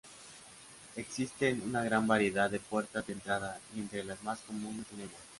[0.95, 5.13] Existen una gran variedad de puertas de entrada y entre las más comunes tenemos.